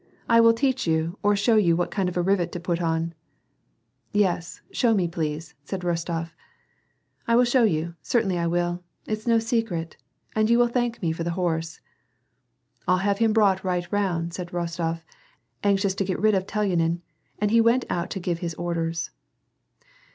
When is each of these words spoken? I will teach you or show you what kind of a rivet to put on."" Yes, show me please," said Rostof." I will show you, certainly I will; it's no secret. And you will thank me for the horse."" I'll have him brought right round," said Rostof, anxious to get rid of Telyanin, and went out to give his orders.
I 0.27 0.41
will 0.41 0.53
teach 0.55 0.87
you 0.87 1.19
or 1.21 1.35
show 1.35 1.57
you 1.57 1.75
what 1.75 1.91
kind 1.91 2.09
of 2.09 2.17
a 2.17 2.23
rivet 2.23 2.51
to 2.53 2.59
put 2.59 2.81
on."" 2.81 3.13
Yes, 4.25 4.59
show 4.71 4.95
me 4.95 5.07
please," 5.07 5.53
said 5.63 5.81
Rostof." 5.81 6.31
I 7.27 7.35
will 7.35 7.43
show 7.45 7.61
you, 7.65 7.93
certainly 8.01 8.39
I 8.39 8.47
will; 8.47 8.83
it's 9.05 9.27
no 9.27 9.37
secret. 9.37 9.97
And 10.35 10.49
you 10.49 10.57
will 10.57 10.67
thank 10.69 11.03
me 11.03 11.11
for 11.11 11.23
the 11.23 11.29
horse."" 11.37 11.81
I'll 12.87 12.97
have 13.05 13.19
him 13.19 13.31
brought 13.31 13.63
right 13.63 13.85
round," 13.91 14.33
said 14.33 14.49
Rostof, 14.49 15.03
anxious 15.63 15.93
to 15.93 16.03
get 16.03 16.17
rid 16.19 16.33
of 16.33 16.47
Telyanin, 16.47 17.01
and 17.37 17.61
went 17.63 17.85
out 17.87 18.09
to 18.09 18.19
give 18.19 18.39
his 18.39 18.55
orders. 18.55 19.11